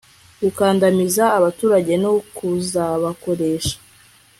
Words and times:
gukandamiza 0.43 1.23
abaturage 1.37 1.93
no 2.03 2.11
kuzabakoresha 2.37 3.75